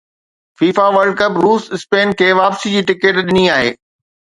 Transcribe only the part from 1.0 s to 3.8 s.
ڪپ روس اسپين کي واپسي جي ٽڪيٽ ڏني آهي